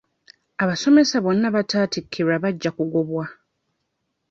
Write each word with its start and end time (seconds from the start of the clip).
Abasomesa 0.63 1.15
bonna 1.23 1.45
abataatikkirwa 1.51 2.35
bajja 2.43 2.71
kugobwa. 2.77 3.23